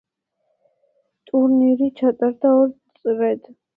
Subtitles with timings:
[1.31, 3.51] ტურნირი ჩატარდა ორ წრედ.